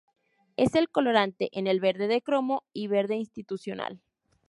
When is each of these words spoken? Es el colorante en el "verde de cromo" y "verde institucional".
Es 0.57 0.73
el 0.73 0.89
colorante 0.89 1.49
en 1.51 1.67
el 1.67 1.79
"verde 1.79 2.07
de 2.07 2.23
cromo" 2.23 2.63
y 2.73 2.87
"verde 2.87 3.17
institucional". 3.17 4.01